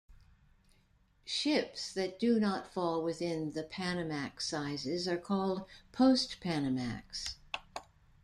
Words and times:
Ships 1.25 1.93
that 1.93 2.17
do 2.19 2.39
not 2.39 2.73
fall 2.73 3.03
within 3.03 3.51
the 3.51 3.63
Panamax-sizes 3.63 5.07
are 5.07 5.15
called 5.19 5.65
"post-Panamax". 5.91 7.35